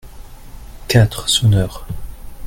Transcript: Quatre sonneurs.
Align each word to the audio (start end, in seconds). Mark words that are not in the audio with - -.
Quatre 0.87 1.29
sonneurs. 1.29 1.85